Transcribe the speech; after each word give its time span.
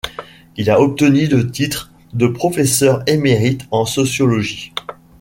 Il 0.57 0.71
a 0.71 0.81
obtenu 0.81 1.27
le 1.27 1.51
titre 1.51 1.91
de 2.13 2.25
professeur 2.25 3.03
émérite 3.05 3.67
en 3.69 3.85
sociologie. 3.85 4.73